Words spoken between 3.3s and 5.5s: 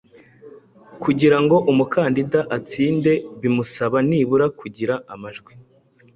bimusaba nibura kugira amajw